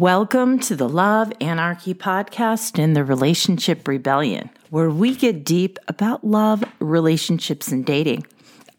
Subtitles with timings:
[0.00, 6.24] Welcome to the Love Anarchy podcast and the Relationship Rebellion, where we get deep about
[6.24, 8.26] love, relationships, and dating.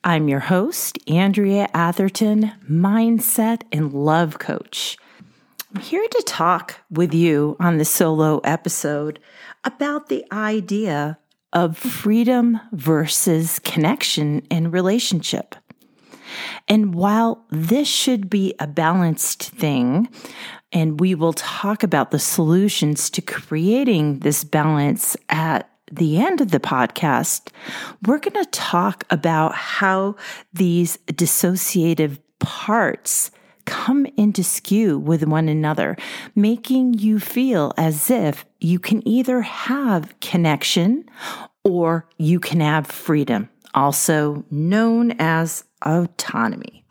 [0.03, 4.97] I'm your host, Andrea Atherton, mindset and love coach.
[5.75, 9.19] I'm here to talk with you on the solo episode
[9.63, 11.19] about the idea
[11.53, 15.53] of freedom versus connection in relationship.
[16.67, 20.07] And while this should be a balanced thing,
[20.71, 26.51] and we will talk about the solutions to creating this balance at the end of
[26.51, 27.49] the podcast,
[28.07, 30.15] we're going to talk about how
[30.53, 33.31] these dissociative parts
[33.65, 35.95] come into skew with one another,
[36.35, 41.05] making you feel as if you can either have connection
[41.63, 46.83] or you can have freedom, also known as autonomy.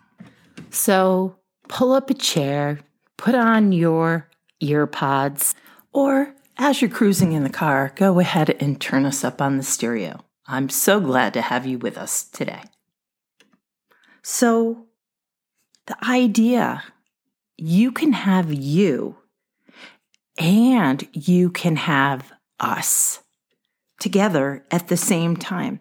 [0.70, 1.36] So
[1.69, 2.81] pull up a chair,
[3.21, 4.27] put on your
[4.63, 5.55] earpods,
[5.93, 9.63] or as you're cruising in the car, go ahead and turn us up on the
[9.63, 10.25] stereo.
[10.47, 12.63] I'm so glad to have you with us today.
[14.23, 14.87] So,
[15.87, 16.83] the idea
[17.59, 19.19] you can have you
[20.39, 23.21] and you can have us
[23.98, 25.81] together at the same time.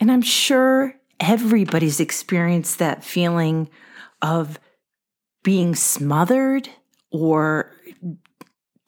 [0.00, 3.70] And I'm sure everybody's experienced that feeling
[4.20, 4.58] of
[5.42, 6.68] being smothered
[7.10, 7.72] or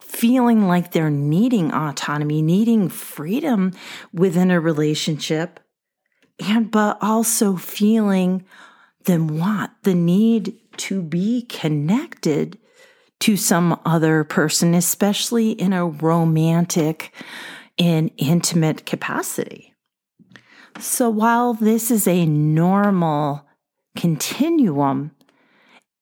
[0.00, 3.72] feeling like they're needing autonomy, needing freedom
[4.12, 5.60] within a relationship,
[6.38, 8.44] and but also feeling
[9.04, 9.70] then what?
[9.82, 12.58] The need to be connected
[13.20, 17.12] to some other person, especially in a romantic
[17.78, 19.74] and intimate capacity.
[20.78, 23.46] So while this is a normal
[23.96, 25.12] continuum,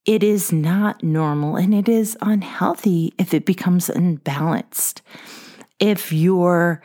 [0.05, 5.03] it is not normal and it is unhealthy if it becomes unbalanced.
[5.79, 6.83] If your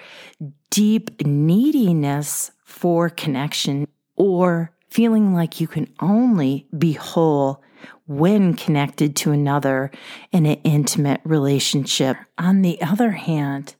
[0.69, 7.63] deep neediness for connection or feeling like you can only be whole
[8.05, 9.91] when connected to another
[10.31, 12.17] in an intimate relationship.
[12.37, 13.75] On the other hand,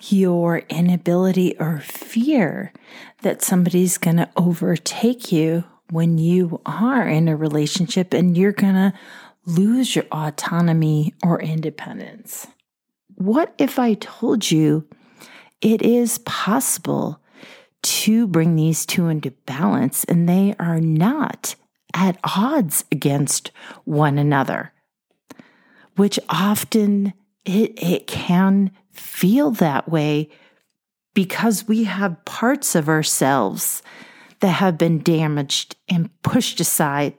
[0.00, 2.72] your inability or fear
[3.22, 8.74] that somebody's going to overtake you when you are in a relationship and you're going
[8.74, 8.94] to
[9.44, 12.46] lose your autonomy or independence.
[13.16, 14.88] What if I told you
[15.60, 17.20] it is possible
[17.82, 21.56] to bring these two into balance and they are not
[21.92, 23.50] at odds against
[23.84, 24.72] one another?
[25.96, 27.12] Which often
[27.44, 30.30] it, it can feel that way
[31.12, 33.82] because we have parts of ourselves
[34.42, 37.14] that have been damaged and pushed aside,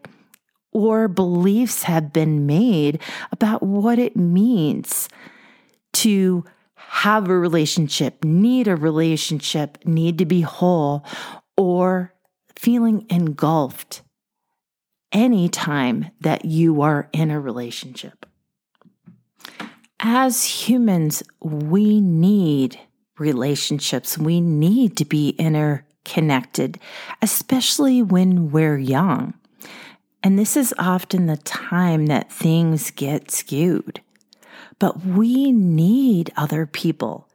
[0.72, 3.01] or beliefs have been made
[3.31, 5.09] about what it means
[5.94, 6.44] to
[6.75, 11.06] have a relationship, need a relationship, need to be whole,
[11.57, 12.13] or
[12.56, 14.03] feeling engulfed
[15.12, 18.25] anytime that you are in a relationship.
[20.00, 22.79] As humans, we need
[23.17, 24.17] relationships.
[24.17, 25.29] We need to be
[26.06, 26.80] interconnected,
[27.22, 29.34] especially when we're young.
[30.22, 34.02] And this is often the time that things get skewed.
[34.80, 37.28] But we need other people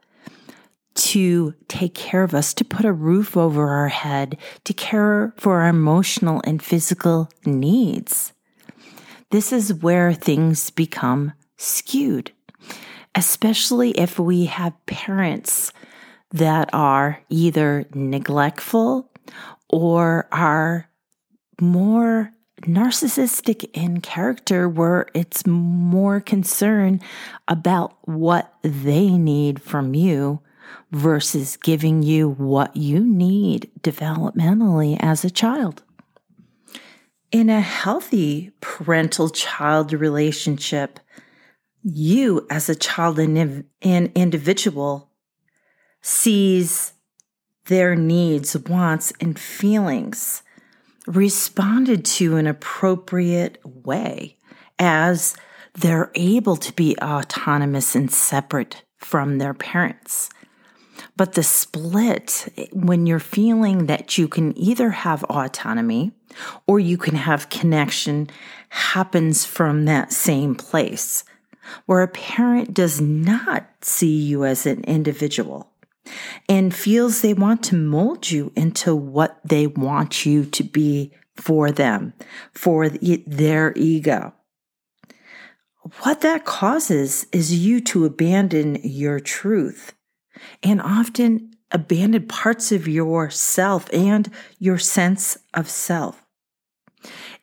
[0.95, 5.61] to take care of us, to put a roof over our head, to care for
[5.61, 8.33] our emotional and physical needs.
[9.31, 12.31] This is where things become skewed
[13.15, 15.73] especially if we have parents
[16.31, 19.11] that are either neglectful
[19.69, 20.89] or are
[21.61, 22.31] more
[22.61, 26.99] narcissistic in character, where it's more concern
[27.47, 30.41] about what they need from you
[30.91, 35.83] versus giving you what you need developmentally as a child.
[37.31, 40.99] In a healthy parental child relationship,
[41.83, 45.08] you as a child and individual
[46.01, 46.93] sees
[47.65, 50.43] their needs, wants, and feelings
[51.07, 54.37] responded to in an appropriate way
[54.77, 55.35] as
[55.73, 60.29] they're able to be autonomous and separate from their parents.
[61.15, 66.11] But the split, when you're feeling that you can either have autonomy
[66.67, 68.29] or you can have connection,
[68.69, 71.23] happens from that same place
[71.85, 75.71] where a parent does not see you as an individual
[76.47, 81.71] and feels they want to mold you into what they want you to be for
[81.71, 82.13] them,
[82.53, 84.33] for their ego.
[86.01, 89.93] what that causes is you to abandon your truth
[90.61, 94.29] and often abandon parts of yourself and
[94.59, 96.25] your sense of self.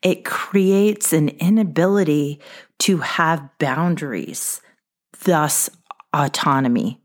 [0.02, 2.40] It creates an inability
[2.80, 4.60] to have boundaries,
[5.24, 5.70] thus,
[6.12, 7.00] autonomy.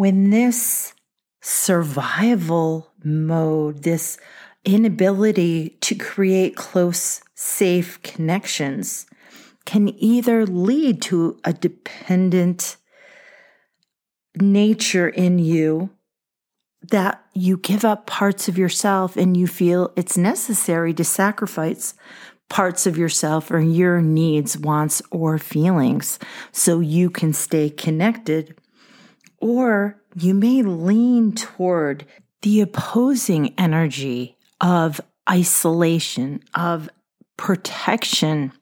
[0.00, 0.94] When this
[1.42, 4.16] survival mode, this
[4.64, 9.04] inability to create close, safe connections,
[9.66, 12.78] can either lead to a dependent
[14.40, 15.90] nature in you
[16.80, 21.92] that you give up parts of yourself and you feel it's necessary to sacrifice
[22.48, 26.18] parts of yourself or your needs, wants, or feelings
[26.52, 28.59] so you can stay connected.
[29.40, 32.04] Or you may lean toward
[32.42, 36.88] the opposing energy of isolation, of
[37.36, 38.52] protection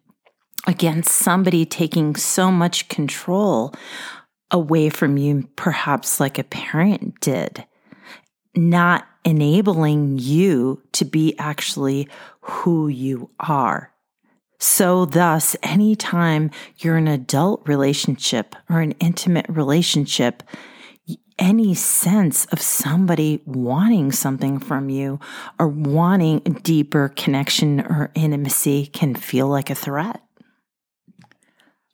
[0.67, 3.75] against somebody taking so much control
[4.51, 7.65] away from you, perhaps like a parent did,
[8.55, 12.09] not enabling you to be actually
[12.41, 13.93] who you are.
[14.61, 20.43] So, thus, anytime you're in an adult relationship or an intimate relationship,
[21.39, 25.21] any sense of somebody wanting something from you
[25.59, 30.21] or wanting deeper connection or intimacy can feel like a threat.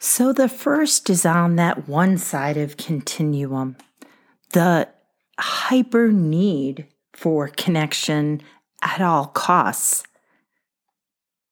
[0.01, 3.77] So the first is on that one side of continuum,
[4.53, 4.89] the
[5.39, 8.43] hyper need for connection
[8.83, 10.05] at all costs.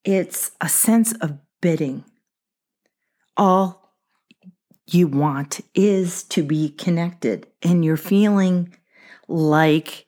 [0.04, 2.04] It's a sense of bidding.
[3.36, 3.94] All
[4.86, 8.74] you want is to be connected, and you're feeling
[9.28, 10.06] like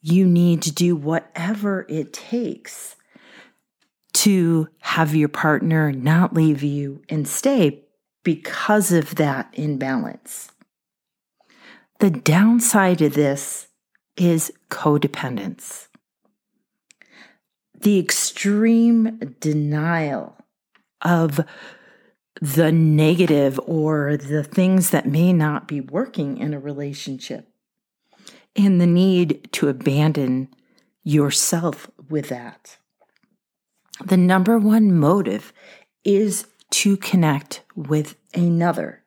[0.00, 2.96] you need to do whatever it takes
[4.12, 7.84] to have your partner not leave you and stay
[8.22, 10.50] because of that imbalance.
[12.00, 13.68] The downside of this
[14.16, 15.88] is codependence.
[17.84, 20.36] The extreme denial
[21.00, 21.40] of
[22.40, 27.48] the negative or the things that may not be working in a relationship,
[28.56, 30.48] and the need to abandon
[31.04, 32.76] yourself with that
[34.04, 35.52] the number one motive
[36.04, 39.04] is to connect with another.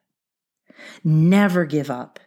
[1.04, 2.20] Never give up.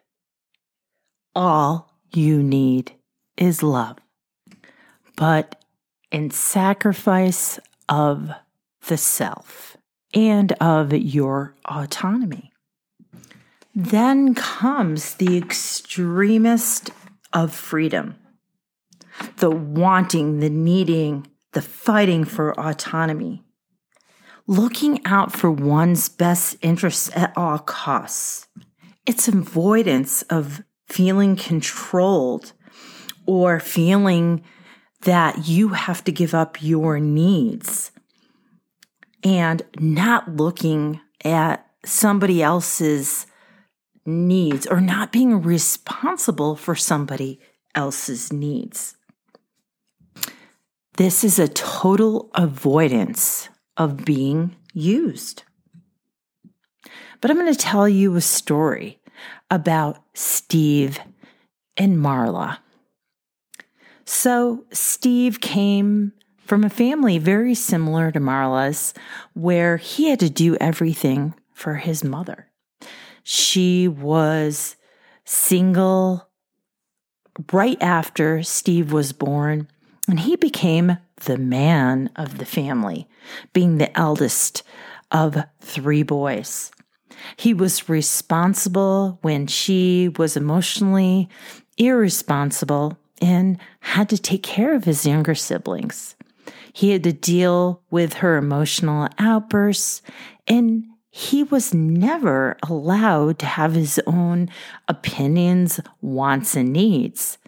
[1.34, 2.92] All you need
[3.36, 3.98] is love.
[5.16, 5.59] But
[6.10, 7.58] in sacrifice
[7.88, 8.30] of
[8.86, 9.76] the self
[10.14, 12.50] and of your autonomy.
[13.74, 16.90] Then comes the extremist
[17.32, 18.16] of freedom
[19.36, 23.42] the wanting, the needing, the fighting for autonomy,
[24.46, 28.48] looking out for one's best interests at all costs.
[29.06, 32.52] It's avoidance of feeling controlled
[33.26, 34.42] or feeling
[35.02, 37.90] that you have to give up your needs
[39.22, 43.26] and not looking at somebody else's
[44.04, 47.40] needs or not being responsible for somebody
[47.74, 48.96] else's needs.
[50.96, 55.44] This is a total avoidance of being used.
[57.20, 59.00] But I'm going to tell you a story
[59.50, 60.98] about Steve
[61.76, 62.58] and Marla.
[64.12, 66.12] So, Steve came
[66.44, 68.92] from a family very similar to Marla's,
[69.34, 72.48] where he had to do everything for his mother.
[73.22, 74.74] She was
[75.24, 76.28] single
[77.52, 79.68] right after Steve was born
[80.08, 83.08] and he became the man of the family,
[83.52, 84.64] being the eldest
[85.12, 86.72] of three boys.
[87.36, 91.28] He was responsible when she was emotionally
[91.78, 96.16] irresponsible and had to take care of his younger siblings.
[96.72, 100.02] He had to deal with her emotional outbursts,
[100.46, 104.48] and he was never allowed to have his own
[104.88, 107.38] opinions, wants, and needs.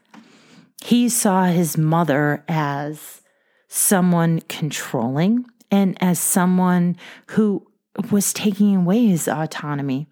[0.85, 3.23] He saw his mother as
[3.69, 6.97] someone controlling and as someone
[7.29, 7.67] who
[8.11, 10.09] was taking away his autonomy.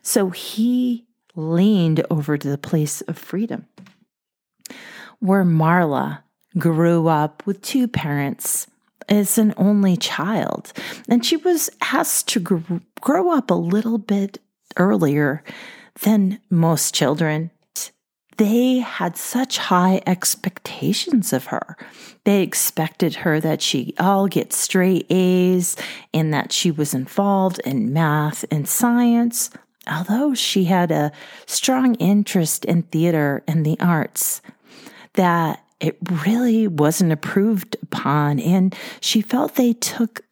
[0.00, 3.66] So he leaned over to the place of freedom,
[5.22, 6.22] where Marla
[6.58, 8.66] grew up with two parents
[9.08, 10.72] as an only child.
[11.08, 14.38] And she was asked to grow up a little bit
[14.76, 15.42] earlier
[16.02, 17.50] than most children
[18.38, 21.76] they had such high expectations of her.
[22.24, 25.76] They expected her that she all get straight A's
[26.14, 29.50] and that she was involved in math and science,
[29.90, 31.12] although she had a
[31.46, 34.40] strong interest in theater and the arts,
[35.14, 38.38] that it really wasn't approved upon.
[38.38, 40.22] And she felt they took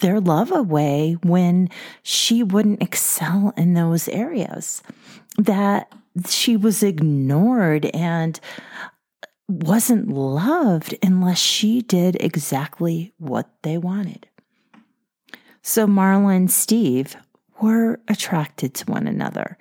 [0.00, 1.68] their love away when
[2.02, 4.82] she wouldn't excel in those areas.
[5.36, 5.92] That
[6.28, 8.38] she was ignored and
[9.48, 14.28] wasn't loved unless she did exactly what they wanted.
[15.62, 17.16] So Marla and Steve
[17.60, 19.56] were attracted to one another.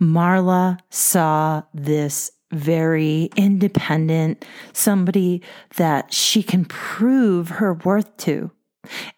[0.00, 5.42] Marla saw this very independent, somebody
[5.76, 8.50] that she can prove her worth to.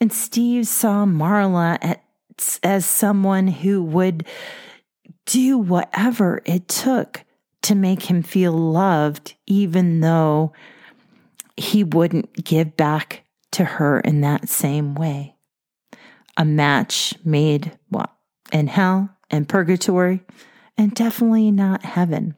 [0.00, 1.98] And Steve saw Marla
[2.62, 4.26] as someone who would
[5.26, 7.24] do whatever it took
[7.62, 10.52] to make him feel loved, even though
[11.56, 15.34] he wouldn't give back to her in that same way.
[16.36, 18.12] A match made what?
[18.52, 20.22] In hell and purgatory,
[20.76, 22.34] and definitely not heaven.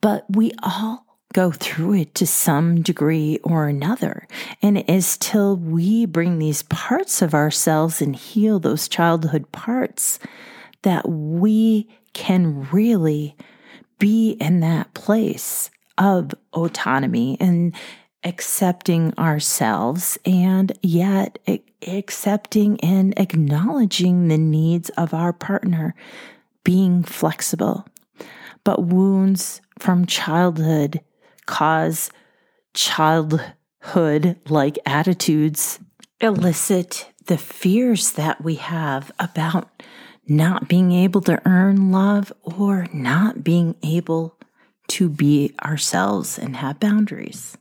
[0.00, 4.26] But we all go through it to some degree or another.
[4.62, 10.18] And it is till we bring these parts of ourselves and heal those childhood parts
[10.82, 13.36] that we can really
[13.98, 17.74] be in that place of autonomy and
[18.24, 21.38] accepting ourselves and yet
[21.86, 25.94] accepting and acknowledging the needs of our partner,
[26.64, 27.86] being flexible.
[28.64, 31.00] But wounds from childhood
[31.46, 32.10] cause
[32.74, 35.80] childhood like attitudes,
[36.20, 39.82] elicit the fears that we have about
[40.26, 44.36] not being able to earn love or not being able
[44.88, 47.56] to be ourselves and have boundaries.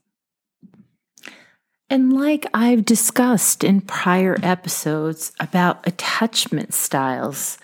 [1.89, 7.57] And like I've discussed in prior episodes about attachment styles,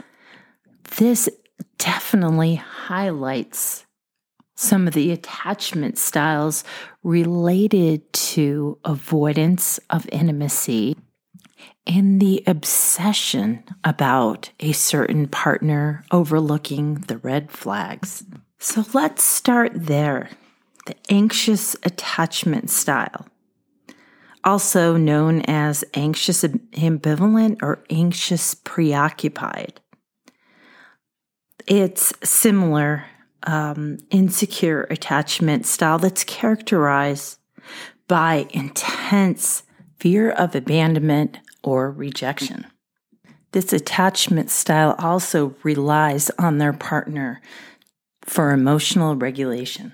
[0.97, 1.29] this
[1.77, 3.85] definitely highlights
[4.55, 6.63] some of the attachment styles
[7.03, 10.95] related to avoidance of intimacy
[11.85, 18.23] and the obsession about a certain partner overlooking the red flags.
[18.59, 20.29] So let's start there.
[20.85, 23.27] The anxious attachment style,
[24.43, 29.81] also known as anxious ambivalent or anxious preoccupied.
[31.67, 33.05] It's similar
[33.43, 37.39] um, insecure attachment style that's characterized
[38.07, 39.63] by intense
[39.99, 42.67] fear of abandonment, or rejection.
[43.53, 47.41] This attachment style also relies on their partner
[48.21, 49.93] for emotional regulation.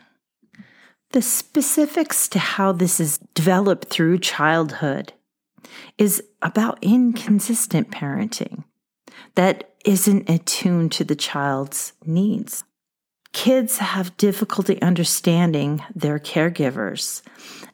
[1.11, 5.13] The specifics to how this is developed through childhood
[5.97, 8.63] is about inconsistent parenting
[9.35, 12.63] that isn't attuned to the child's needs.
[13.33, 17.21] Kids have difficulty understanding their caregivers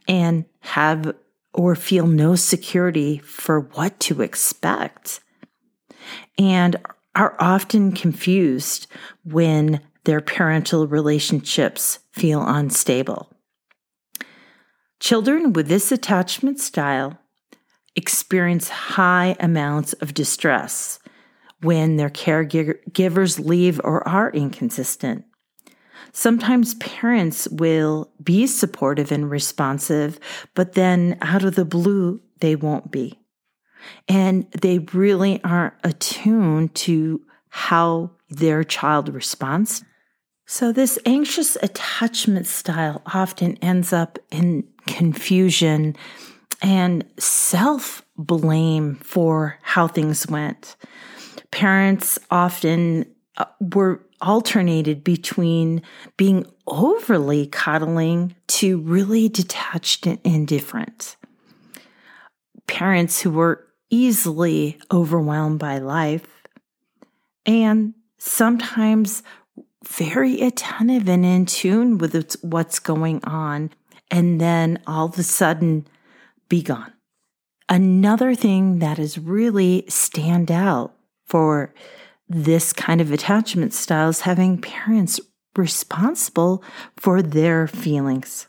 [0.08, 1.14] and have
[1.54, 5.20] or feel no security for what to expect
[6.38, 6.76] and
[7.16, 8.86] are often confused
[9.24, 13.34] when their parental relationships feel unstable.
[15.00, 17.18] Children with this attachment style
[17.96, 21.00] experience high amounts of distress
[21.62, 25.26] when their caregivers leave or are inconsistent.
[26.12, 30.20] Sometimes parents will be supportive and responsive,
[30.56, 33.20] but then out of the blue, they won't be.
[34.08, 39.84] And they really aren't attuned to how their child responds.
[40.46, 45.96] So, this anxious attachment style often ends up in confusion
[46.62, 50.76] and self blame for how things went.
[51.52, 53.06] Parents often
[53.38, 55.82] uh, were alternated between
[56.18, 61.16] being overly coddling to really detached and indifferent.
[62.68, 66.28] Parents who were easily overwhelmed by life
[67.46, 69.24] and sometimes
[69.88, 73.70] very attentive and in tune with what's going on,
[74.12, 75.88] and then all of a sudden
[76.50, 76.92] be gone.
[77.70, 80.97] Another thing that is really stand out
[81.28, 81.74] for
[82.30, 85.20] this kind of attachment style is having parents
[85.56, 86.64] responsible
[86.98, 88.48] for their feelings.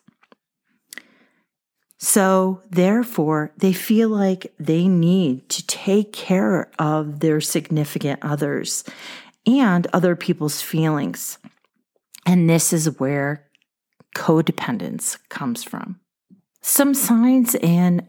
[2.01, 8.85] So, therefore, they feel like they need to take care of their significant others
[9.47, 11.39] and other people's feelings.
[12.25, 13.49] And this is where
[14.15, 15.99] codependence comes from.
[16.61, 18.07] Some signs in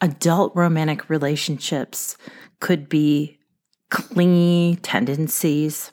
[0.00, 2.16] adult romantic relationships
[2.60, 3.37] could be
[3.90, 5.92] clingy tendencies,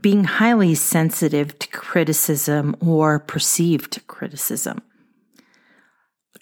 [0.00, 4.82] being highly sensitive to criticism or perceived criticism,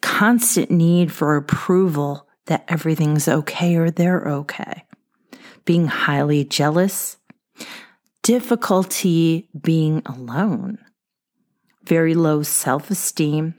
[0.03, 4.85] constant need for approval that everything's okay or they're okay,
[5.65, 7.17] being highly jealous,
[8.23, 10.79] difficulty being alone,
[11.85, 13.55] very low self esteem,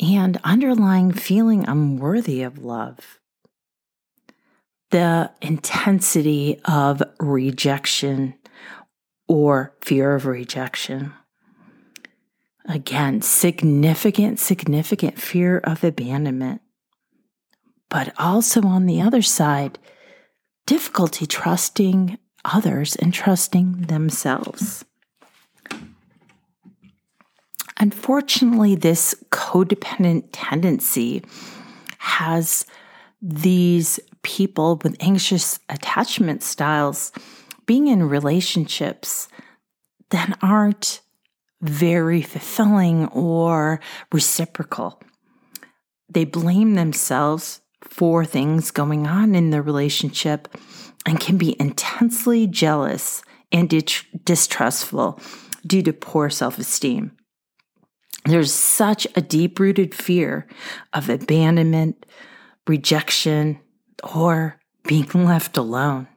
[0.00, 3.17] and underlying feeling unworthy of love.
[4.90, 8.34] The intensity of rejection
[9.28, 11.12] or fear of rejection.
[12.66, 16.62] Again, significant, significant fear of abandonment.
[17.90, 19.78] But also on the other side,
[20.66, 24.84] difficulty trusting others and trusting themselves.
[27.78, 31.22] Unfortunately, this codependent tendency
[31.98, 32.66] has
[33.22, 37.12] these people with anxious attachment styles
[37.66, 39.28] being in relationships
[40.10, 41.00] that aren't
[41.60, 43.80] very fulfilling or
[44.12, 45.00] reciprocal.
[46.08, 50.48] They blame themselves for things going on in the relationship
[51.04, 53.22] and can be intensely jealous
[53.52, 53.68] and
[54.24, 55.20] distrustful
[55.66, 57.12] due to poor self esteem.
[58.24, 60.46] There's such a deep rooted fear
[60.92, 62.04] of abandonment,
[62.66, 63.60] rejection,
[64.02, 66.08] or being left alone.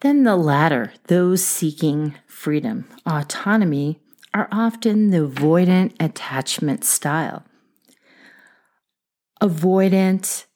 [0.00, 4.00] Then the latter, those seeking freedom, autonomy,
[4.34, 7.44] are often the avoidant attachment style.
[9.40, 10.46] Avoidant,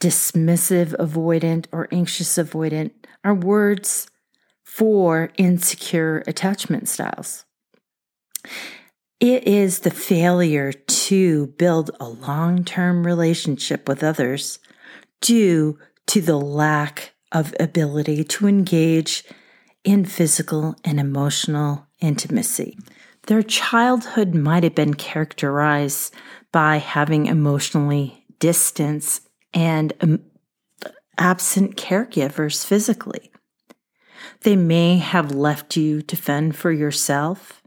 [0.00, 2.92] dismissive avoidant, or anxious avoidant
[3.24, 4.08] are words
[4.62, 7.44] for insecure attachment styles.
[9.20, 14.58] It is the failure to build a long term relationship with others
[15.22, 19.24] due to the lack of ability to engage
[19.82, 22.76] in physical and emotional intimacy.
[23.28, 26.14] Their childhood might have been characterized
[26.52, 29.22] by having emotionally distance
[29.54, 30.20] and um,
[31.16, 33.30] absent caregivers physically.
[34.42, 37.62] They may have left you to fend for yourself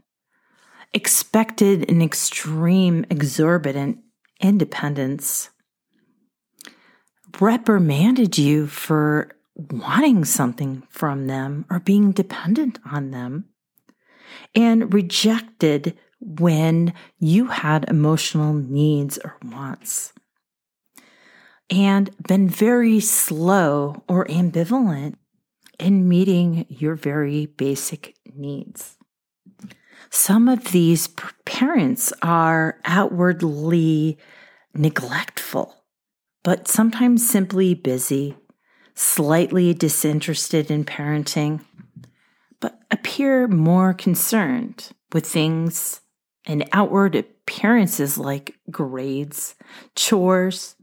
[0.96, 3.98] expected an extreme, exorbitant
[4.40, 5.50] independence,
[7.40, 13.46] reprimanded you for wanting something from them or being dependent on them,
[14.54, 20.12] and rejected when you had emotional needs or wants,
[21.70, 25.14] and been very slow or ambivalent
[25.78, 28.96] in meeting your very basic needs.
[30.10, 31.08] Some of these
[31.44, 34.18] parents are outwardly
[34.74, 35.75] neglectful,
[36.46, 38.36] but sometimes simply busy,
[38.94, 41.60] slightly disinterested in parenting,
[42.60, 46.02] but appear more concerned with things
[46.46, 49.56] and outward appearances like grades,
[49.96, 50.76] chores,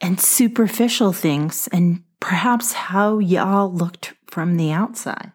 [0.00, 5.32] and superficial things, and perhaps how y'all looked from the outside.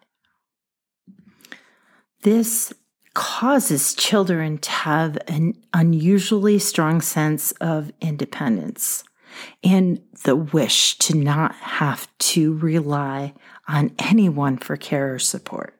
[2.21, 2.71] This
[3.13, 9.03] causes children to have an unusually strong sense of independence
[9.63, 13.33] and the wish to not have to rely
[13.67, 15.79] on anyone for care or support.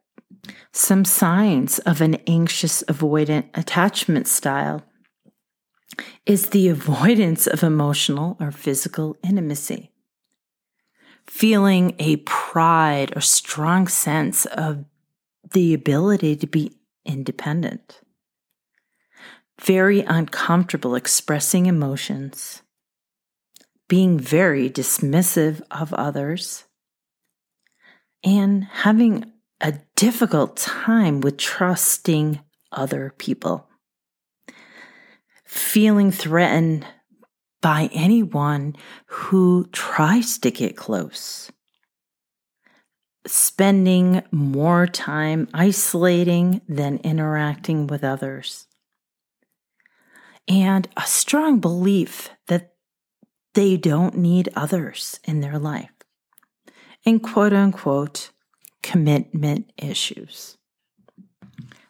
[0.72, 4.84] Some signs of an anxious avoidant attachment style
[6.26, 9.92] is the avoidance of emotional or physical intimacy.
[11.28, 14.84] Feeling a pride or strong sense of
[15.54, 16.74] the ability to be
[17.06, 18.02] independent,
[19.62, 22.62] very uncomfortable expressing emotions,
[23.94, 26.64] being very dismissive of others,
[28.24, 29.24] and having
[29.62, 32.40] a difficult time with trusting
[32.72, 33.70] other people,
[35.46, 36.84] feeling threatened
[37.62, 38.76] by anyone
[39.06, 41.52] who tries to get close
[43.28, 48.68] spending more time isolating than interacting with others.
[50.48, 52.73] And a strong belief that
[53.54, 55.92] they don't need others in their life.
[57.06, 58.32] And quote unquote,
[58.82, 60.58] commitment issues.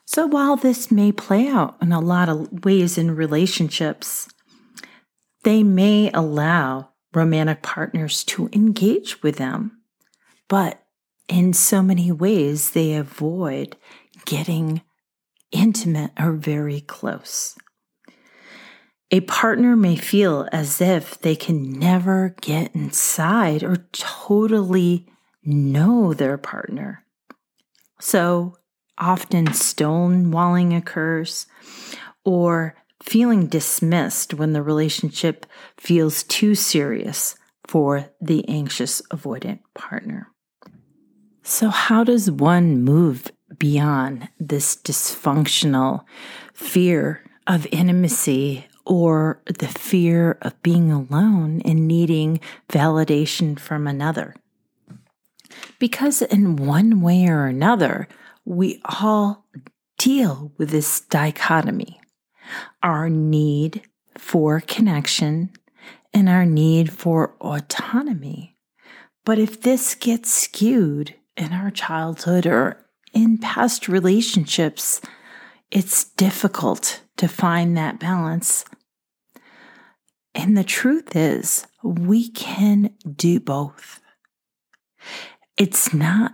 [0.06, 4.28] So while this may play out in a lot of ways in relationships,
[5.44, 9.80] they may allow romantic partners to engage with them,
[10.48, 10.84] but
[11.28, 13.76] in so many ways, they avoid
[14.26, 14.82] getting
[15.52, 17.58] intimate or very close.
[19.14, 25.06] A partner may feel as if they can never get inside or totally
[25.44, 27.06] know their partner.
[28.00, 28.58] So
[28.98, 31.46] often stonewalling occurs
[32.26, 35.46] or feeling dismissed when the relationship
[35.78, 37.36] feels too serious
[37.68, 40.30] for the anxious avoidant partner.
[41.44, 46.04] So, how does one move beyond this dysfunctional
[46.56, 54.36] fear of intimacy or the fear of being alone and needing validation from another?
[55.80, 58.08] Because, in one way or another,
[58.46, 59.46] we all
[59.98, 62.00] deal with this dichotomy
[62.82, 63.82] our need
[64.18, 65.50] for connection
[66.14, 68.58] and our need for autonomy.
[69.26, 75.02] But if this gets skewed in our childhood or in past relationships,
[75.74, 78.64] it's difficult to find that balance.
[80.36, 84.00] And the truth is, we can do both.
[85.58, 86.34] It's not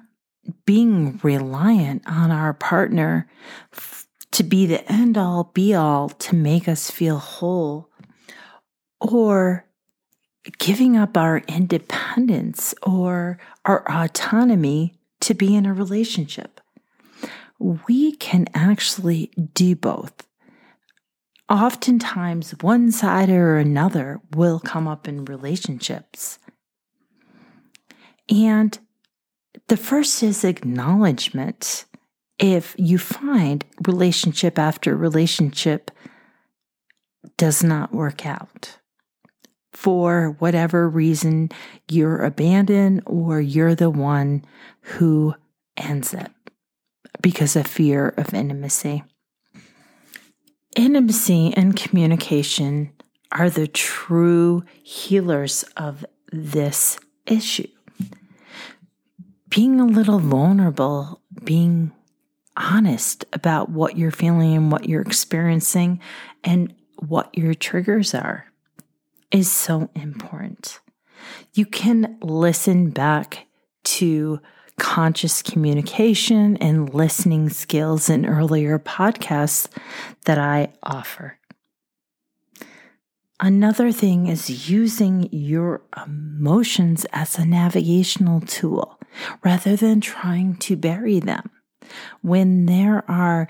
[0.65, 3.30] being reliant on our partner
[4.32, 7.89] to be the end all be all to make us feel whole
[8.99, 9.65] or
[10.58, 16.59] giving up our independence or our autonomy to be in a relationship.
[17.60, 20.26] We can actually do both.
[21.50, 26.39] Oftentimes, one side or another will come up in relationships.
[28.30, 28.78] And
[29.67, 31.86] the first is acknowledgement.
[32.38, 35.91] If you find relationship after relationship
[37.36, 38.78] does not work out,
[39.74, 41.50] for whatever reason
[41.89, 44.45] you're abandoned or you're the one
[44.82, 45.34] who
[45.78, 46.30] ends it
[47.21, 49.03] because of fear of intimacy.
[50.75, 52.91] Intimacy and communication
[53.32, 57.67] are the true healers of this issue.
[59.49, 61.91] Being a little vulnerable, being
[62.55, 65.99] honest about what you're feeling and what you're experiencing
[66.43, 68.45] and what your triggers are
[69.32, 70.79] is so important.
[71.53, 73.47] You can listen back
[73.84, 74.39] to
[74.80, 79.68] conscious communication and listening skills in earlier podcasts
[80.26, 81.38] that I offer.
[83.39, 89.00] Another thing is using your emotions as a navigational tool
[89.44, 91.50] rather than trying to bury them.
[92.22, 93.48] When there are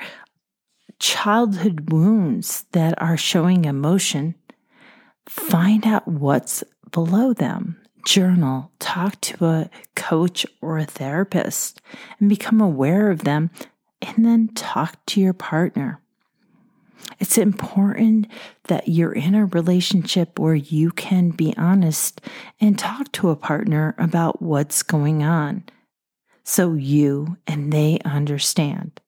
[1.00, 4.36] childhood wounds that are showing emotion,
[5.28, 7.82] find out what's below them.
[8.06, 11.82] Journal, talk to a coach or a therapist,
[12.20, 13.52] and become aware of them,
[14.02, 16.02] and then talk to your partner.
[17.20, 18.28] It's important
[18.66, 22.22] that you're in a relationship where you can be honest
[22.60, 25.64] and talk to a partner about what's going on
[26.44, 29.00] so you and they understand.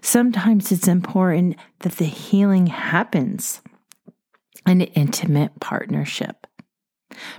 [0.00, 3.60] Sometimes it's important that the healing happens
[4.66, 6.46] in an intimate partnership.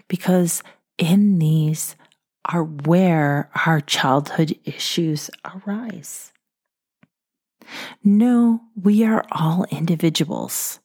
[0.07, 0.63] Because
[0.99, 1.95] in these
[2.45, 6.31] are where our childhood issues arise.
[8.03, 10.79] No, we are all individuals.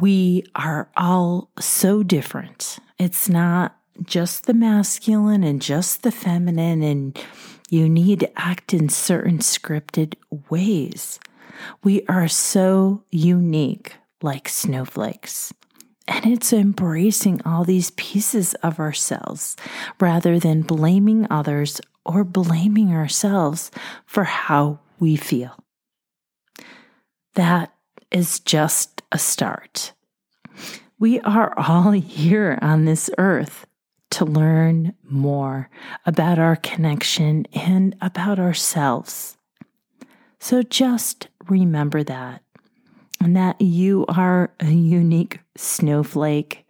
[0.00, 2.78] We are all so different.
[2.98, 7.18] It's not just the masculine and just the feminine, and
[7.68, 10.14] you need to act in certain scripted
[10.48, 11.20] ways.
[11.82, 15.52] We are so unique like snowflakes.
[16.06, 19.56] And it's embracing all these pieces of ourselves
[19.98, 23.70] rather than blaming others or blaming ourselves
[24.04, 25.56] for how we feel.
[27.34, 27.72] That
[28.10, 29.92] is just a start.
[30.98, 33.66] We are all here on this earth
[34.10, 35.68] to learn more
[36.06, 39.36] about our connection and about ourselves.
[40.38, 42.42] So just remember that
[43.24, 46.66] and that you are a unique snowflake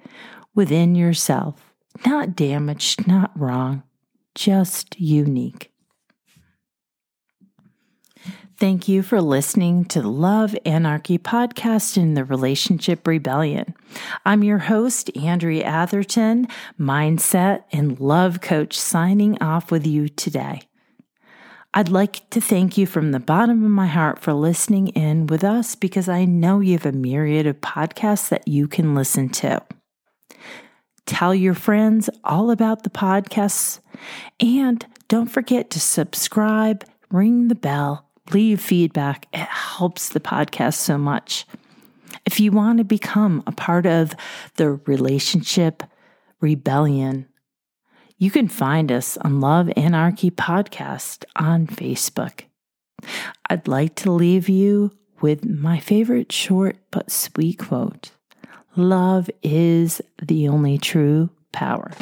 [0.54, 1.74] within yourself,
[2.06, 3.82] not damaged, not wrong,
[4.36, 5.72] just unique.
[8.56, 13.74] Thank you for listening to the Love Anarchy podcast in the Relationship Rebellion.
[14.24, 16.46] I'm your host, Andrea Atherton,
[16.78, 20.60] mindset and love coach, signing off with you today.
[21.76, 25.42] I'd like to thank you from the bottom of my heart for listening in with
[25.42, 29.60] us because I know you have a myriad of podcasts that you can listen to.
[31.04, 33.80] Tell your friends all about the podcasts
[34.38, 39.26] and don't forget to subscribe, ring the bell, leave feedback.
[39.32, 41.44] It helps the podcast so much.
[42.24, 44.14] If you want to become a part of
[44.54, 45.82] the relationship
[46.40, 47.26] rebellion,
[48.18, 52.42] you can find us on Love Anarchy Podcast on Facebook.
[53.50, 58.12] I'd like to leave you with my favorite short but sweet quote
[58.76, 61.92] Love is the only true power.